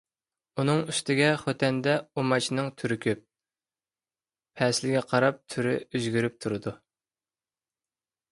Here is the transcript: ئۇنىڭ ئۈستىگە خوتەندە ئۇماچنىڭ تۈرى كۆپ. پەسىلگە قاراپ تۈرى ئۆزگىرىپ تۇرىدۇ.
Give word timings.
ئۇنىڭ 0.61 0.79
ئۈستىگە 0.91 1.25
خوتەندە 1.41 1.91
ئۇماچنىڭ 2.21 2.71
تۈرى 2.81 2.97
كۆپ. 3.03 3.21
پەسىلگە 4.61 5.03
قاراپ 5.11 5.39
تۈرى 5.55 5.75
ئۆزگىرىپ 5.91 6.41
تۇرىدۇ. 6.47 6.75